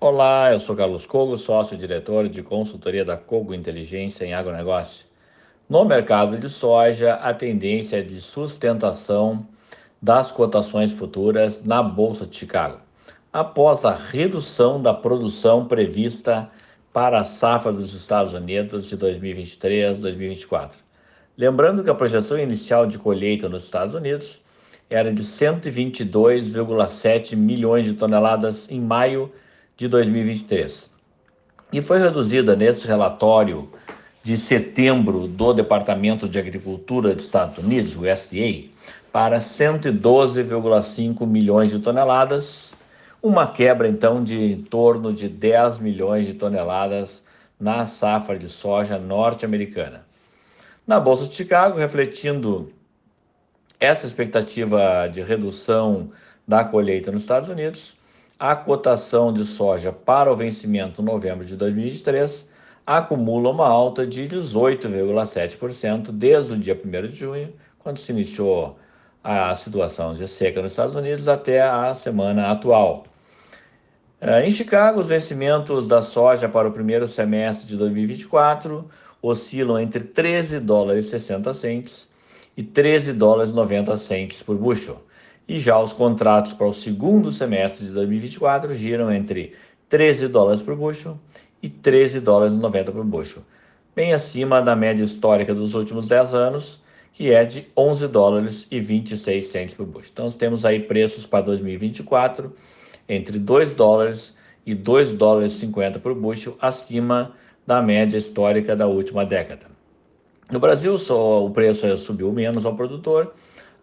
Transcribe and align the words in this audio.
Olá, 0.00 0.52
eu 0.52 0.60
sou 0.60 0.76
Carlos 0.76 1.06
Cogo, 1.06 1.36
sócio-diretor 1.36 2.28
de 2.28 2.40
consultoria 2.40 3.04
da 3.04 3.16
Cogo 3.16 3.52
Inteligência 3.52 4.24
em 4.24 4.32
Agronegócio. 4.32 5.04
No 5.68 5.84
mercado 5.84 6.38
de 6.38 6.48
soja, 6.48 7.14
a 7.14 7.34
tendência 7.34 7.96
é 7.96 8.02
de 8.02 8.20
sustentação 8.20 9.44
das 10.00 10.30
cotações 10.30 10.92
futuras 10.92 11.64
na 11.64 11.82
Bolsa 11.82 12.26
de 12.26 12.36
Chicago, 12.36 12.78
após 13.32 13.84
a 13.84 13.92
redução 13.92 14.80
da 14.80 14.94
produção 14.94 15.66
prevista 15.66 16.48
para 16.92 17.18
a 17.18 17.24
safra 17.24 17.72
dos 17.72 17.92
Estados 17.92 18.34
Unidos 18.34 18.86
de 18.86 18.96
2023-2024. 18.96 20.74
Lembrando 21.36 21.82
que 21.82 21.90
a 21.90 21.94
projeção 21.96 22.38
inicial 22.38 22.86
de 22.86 23.00
colheita 23.00 23.48
nos 23.48 23.64
Estados 23.64 23.94
Unidos 23.94 24.40
era 24.88 25.12
de 25.12 25.24
122,7 25.24 27.34
milhões 27.34 27.84
de 27.84 27.94
toneladas 27.94 28.70
em 28.70 28.78
maio 28.78 29.26
de 29.26 29.47
2023. 29.86 30.90
E 31.72 31.82
foi 31.82 31.98
reduzida 31.98 32.56
nesse 32.56 32.86
relatório 32.86 33.70
de 34.22 34.36
setembro 34.36 35.28
do 35.28 35.52
Departamento 35.52 36.28
de 36.28 36.38
Agricultura 36.38 37.14
dos 37.14 37.26
Estados 37.26 37.58
Unidos, 37.58 37.94
o 37.94 38.00
USDA, 38.00 38.70
para 39.12 39.38
112,5 39.38 41.26
milhões 41.26 41.70
de 41.70 41.78
toneladas, 41.78 42.74
uma 43.22 43.46
quebra 43.46 43.86
então 43.88 44.24
de 44.24 44.36
em 44.36 44.62
torno 44.62 45.12
de 45.12 45.28
10 45.28 45.78
milhões 45.78 46.26
de 46.26 46.34
toneladas 46.34 47.22
na 47.58 47.86
safra 47.86 48.38
de 48.38 48.48
soja 48.48 48.98
norte-americana. 48.98 50.06
Na 50.86 50.98
Bolsa 51.00 51.26
de 51.26 51.34
Chicago, 51.34 51.78
refletindo 51.78 52.72
essa 53.80 54.06
expectativa 54.06 55.08
de 55.08 55.20
redução 55.20 56.10
da 56.46 56.64
colheita 56.64 57.12
nos 57.12 57.22
Estados 57.22 57.48
Unidos, 57.48 57.97
a 58.38 58.54
cotação 58.54 59.32
de 59.32 59.44
soja 59.44 59.90
para 59.90 60.32
o 60.32 60.36
vencimento 60.36 61.02
em 61.02 61.04
novembro 61.04 61.44
de 61.44 61.56
2023 61.56 62.48
acumula 62.86 63.50
uma 63.50 63.66
alta 63.66 64.06
de 64.06 64.28
18,7% 64.28 66.12
desde 66.12 66.52
o 66.52 66.56
dia 66.56 66.80
1 66.82 67.08
de 67.08 67.16
junho, 67.16 67.52
quando 67.80 67.98
se 67.98 68.12
iniciou 68.12 68.78
a 69.24 69.54
situação 69.56 70.14
de 70.14 70.28
seca 70.28 70.62
nos 70.62 70.72
Estados 70.72 70.94
Unidos, 70.94 71.26
até 71.26 71.60
a 71.62 71.92
semana 71.94 72.52
atual. 72.52 73.04
Eh, 74.20 74.46
em 74.46 74.50
Chicago, 74.52 75.00
os 75.00 75.08
vencimentos 75.08 75.88
da 75.88 76.00
soja 76.00 76.48
para 76.48 76.68
o 76.68 76.72
primeiro 76.72 77.08
semestre 77.08 77.66
de 77.66 77.76
2024 77.76 78.88
oscilam 79.20 79.80
entre 79.80 80.04
13 80.04 80.60
dólares 80.60 81.06
e 81.06 81.10
60 81.10 81.52
centes 81.54 82.08
e 82.56 82.62
13 82.62 83.12
dólares 83.12 83.50
e 83.50 83.56
90 83.56 83.96
centes 83.96 84.42
por 84.42 84.56
bushel 84.56 85.02
e 85.48 85.58
já 85.58 85.80
os 85.80 85.94
contratos 85.94 86.52
para 86.52 86.66
o 86.66 86.74
segundo 86.74 87.32
semestre 87.32 87.86
de 87.86 87.92
2024 87.92 88.74
giram 88.74 89.10
entre 89.10 89.54
13 89.88 90.28
dólares 90.28 90.60
por 90.60 90.76
bushel 90.76 91.18
e 91.62 91.70
13 91.70 92.20
dólares 92.20 92.52
e 92.52 92.58
90 92.58 92.92
por 92.92 93.04
bushel, 93.04 93.42
bem 93.96 94.12
acima 94.12 94.60
da 94.60 94.76
média 94.76 95.02
histórica 95.02 95.54
dos 95.54 95.74
últimos 95.74 96.06
10 96.06 96.34
anos, 96.34 96.82
que 97.14 97.32
é 97.32 97.44
de 97.44 97.66
11 97.76 98.06
dólares 98.08 98.66
e 98.70 98.78
26 98.78 99.46
centos 99.46 99.74
por 99.74 99.86
bushel. 99.86 100.10
Então, 100.12 100.30
temos 100.30 100.66
aí 100.66 100.80
preços 100.80 101.26
para 101.26 101.46
2024 101.46 102.52
entre 103.08 103.38
2 103.38 103.74
dólares 103.74 104.36
e 104.66 104.74
2 104.74 105.16
dólares 105.16 105.52
e 105.52 105.60
50 105.60 105.98
por 105.98 106.14
bushel, 106.14 106.56
acima 106.60 107.32
da 107.66 107.80
média 107.80 108.18
histórica 108.18 108.76
da 108.76 108.86
última 108.86 109.24
década. 109.24 109.66
No 110.50 110.60
Brasil, 110.60 110.96
só 110.98 111.44
o 111.44 111.50
preço 111.50 111.96
subiu 111.96 112.32
menos 112.32 112.64
ao 112.64 112.76
produtor, 112.76 113.34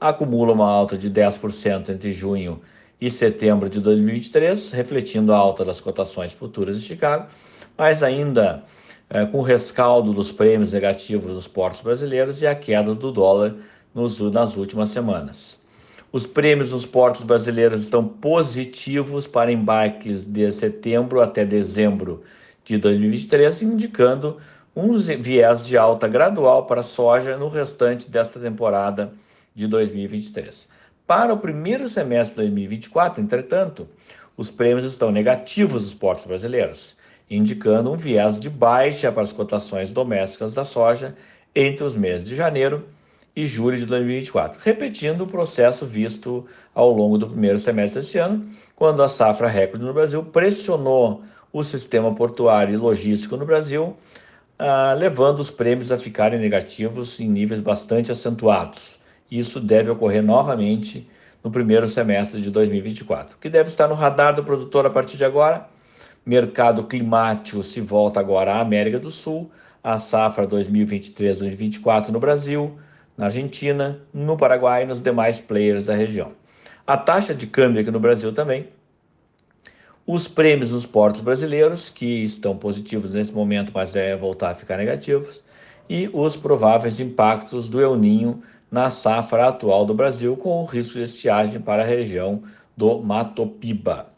acumula 0.10 0.54
uma 0.54 0.70
alta 0.70 0.98
de 0.98 1.10
10% 1.10 1.90
entre 1.90 2.12
junho 2.12 2.62
e 3.00 3.10
setembro 3.10 3.70
de 3.70 3.80
2023, 3.80 4.72
refletindo 4.72 5.34
a 5.34 5.38
alta 5.38 5.66
das 5.66 5.82
cotações 5.82 6.32
futuras 6.32 6.80
de 6.80 6.88
Chicago, 6.88 7.28
mas 7.78 8.04
ainda 8.04 8.64
é, 9.10 9.26
com 9.26 9.40
o 9.40 9.42
rescaldo 9.42 10.14
dos 10.14 10.32
prêmios 10.32 10.72
negativos 10.72 11.34
dos 11.34 11.48
portos 11.48 11.82
brasileiros 11.82 12.42
e 12.42 12.48
a 12.48 12.56
queda 12.56 12.96
do 12.96 13.12
dólar 13.12 13.56
nos, 13.94 14.20
nas 14.32 14.56
últimas 14.58 14.90
semanas. 14.90 15.58
Os 16.12 16.26
prêmios 16.26 16.70
dos 16.70 16.86
portos 16.86 17.24
brasileiros 17.24 17.82
estão 17.82 18.08
positivos 18.08 19.28
para 19.28 19.52
embarques 19.52 20.26
de 20.26 20.50
setembro 20.52 21.22
até 21.22 21.44
dezembro 21.44 22.24
de 22.64 22.78
2023, 22.78 23.64
indicando 23.64 24.38
um 24.76 24.98
viés 24.98 25.66
de 25.66 25.78
alta 25.78 26.08
gradual 26.08 26.66
para 26.66 26.82
a 26.82 26.84
soja 26.84 27.38
no 27.38 27.48
restante 27.48 28.10
desta 28.10 28.40
temporada 28.40 29.12
de 29.56 29.68
2023. 29.68 30.68
Para 31.08 31.34
o 31.34 31.38
primeiro 31.38 31.88
semestre 31.88 32.36
de 32.36 32.42
2024, 32.42 33.24
entretanto, 33.24 33.88
os 34.36 34.52
prêmios 34.52 34.86
estão 34.86 35.12
negativos 35.12 35.84
dos 35.84 35.94
portos 35.94 36.26
brasileiros, 36.26 36.96
indicando 37.30 37.92
um 37.92 37.96
viés 37.96 38.40
de 38.40 38.50
baixa 38.50 39.12
para 39.12 39.24
as 39.24 39.32
cotações 39.32 39.92
domésticas 39.92 40.54
da 40.54 40.66
soja 40.66 41.16
entre 41.56 41.84
os 41.84 41.96
meses 41.96 42.28
de 42.28 42.36
janeiro 42.36 42.86
e 43.36 43.46
julho 43.48 43.78
de 43.78 43.86
2024, 43.86 44.60
repetindo 44.64 45.22
o 45.22 45.28
processo 45.28 45.86
visto 45.86 46.46
ao 46.74 46.92
longo 46.92 47.18
do 47.18 47.28
primeiro 47.28 47.58
semestre 47.58 48.02
deste 48.02 48.18
ano, 48.18 48.46
quando 48.76 49.04
a 49.04 49.08
safra 49.08 49.48
recorde 49.48 49.86
no 49.86 49.94
Brasil 49.94 50.24
pressionou 50.24 51.24
o 51.52 51.64
sistema 51.64 52.14
portuário 52.14 52.74
e 52.74 52.78
logístico 52.78 53.38
no 53.38 53.46
Brasil, 53.46 53.96
ah, 54.58 54.94
levando 54.94 55.40
os 55.40 55.52
prêmios 55.52 55.92
a 55.92 55.98
ficarem 55.98 56.40
negativos 56.40 57.20
em 57.20 57.30
níveis 57.30 57.60
bastante 57.60 58.12
acentuados. 58.12 59.00
Isso 59.38 59.60
deve 59.60 59.90
ocorrer 59.90 60.24
novamente 60.24 61.08
no 61.44 61.52
primeiro 61.52 61.90
semestre 61.90 62.40
de 62.40 62.50
2024. 62.50 63.36
O 63.36 63.40
que 63.40 63.50
deve 63.50 63.68
estar 63.68 63.88
no 63.88 63.94
radar 63.94 64.34
do 64.34 64.44
produtor 64.44 64.86
a 64.86 64.90
partir 64.90 65.18
de 65.18 65.26
agora? 65.26 65.68
Mercado 66.26 66.86
climático 66.86 67.62
se 67.62 67.82
volta 67.82 68.20
agora 68.20 68.54
à 68.54 68.62
América 68.62 68.98
do 68.98 69.12
Sul, 69.12 69.52
a 69.84 70.00
safra 70.00 70.48
2023-2024 70.48 72.10
no 72.10 72.20
Brasil, 72.20 72.80
na 73.18 73.26
Argentina, 73.26 74.00
no 74.14 74.38
Paraguai 74.38 74.84
e 74.84 74.86
nos 74.86 75.02
demais 75.02 75.42
players 75.42 75.88
da 75.88 75.94
região. 75.94 76.32
A 76.88 76.96
taxa 76.96 77.36
de 77.36 77.46
câmbio 77.46 77.82
aqui 77.82 77.92
no 77.92 78.00
Brasil 78.00 78.32
também. 78.32 78.70
Os 80.08 80.28
prêmios 80.30 80.72
nos 80.72 80.86
portos 80.86 81.20
brasileiros, 81.20 81.90
que 81.90 82.24
estão 82.24 82.56
positivos 82.56 83.12
nesse 83.12 83.34
momento, 83.34 83.72
mas 83.74 83.92
devem 83.92 84.18
voltar 84.18 84.52
a 84.52 84.56
ficar 84.56 84.78
negativos. 84.78 85.44
E 85.90 86.10
os 86.14 86.38
prováveis 86.38 87.00
impactos 87.00 87.68
do 87.68 87.82
El 87.82 87.96
Ninho 87.96 88.42
na 88.76 88.90
safra 88.90 89.48
atual 89.48 89.86
do 89.86 89.94
Brasil, 89.94 90.36
com 90.36 90.62
o 90.62 90.66
risco 90.66 90.96
de 90.96 91.06
estiagem 91.06 91.62
para 91.62 91.82
a 91.82 91.86
região 91.86 92.44
do 92.76 93.00
Matopiba. 93.00 94.10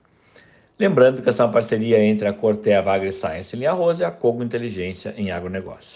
Lembrando 0.79 1.22
que 1.22 1.29
essa 1.29 1.44
é 1.44 1.45
uma 1.45 1.51
parceria 1.51 2.03
entre 2.03 2.28
a 2.28 2.34
Corteva 2.34 2.91
AgriScience 2.91 3.56
em 3.56 3.59
Linha 3.59 3.73
Rosa 3.73 4.01
e 4.01 4.06
a 4.07 4.09
Cogo 4.09 4.44
Inteligência 4.44 5.13
em 5.16 5.29
Agronegócio. 5.29 5.96